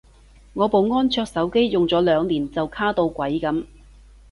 [0.53, 3.67] 我部安卓手機用咗兩年就卡到鬼噉